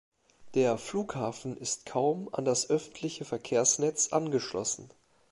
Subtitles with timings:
[0.55, 4.89] Der Flughafen ist kaum an das öffentliche Verkehrsnetz angeschlossen.